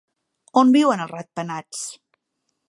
On 0.61 0.71
viuen 0.75 1.03
els 1.05 1.11
ratpenats? 1.13 1.85